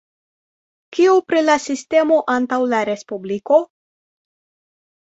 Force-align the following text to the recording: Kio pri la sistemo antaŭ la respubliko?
Kio 0.97 1.13
pri 1.27 1.43
la 1.51 1.59
sistemo 1.67 2.19
antaŭ 2.39 2.61
la 2.75 2.83
respubliko? 2.93 3.63